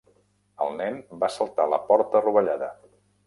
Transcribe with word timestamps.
El 0.65 0.71
nen 0.77 0.97
va 1.25 1.29
saltar 1.35 1.69
la 1.75 1.81
porta 1.91 2.25
rovellada. 2.29 2.73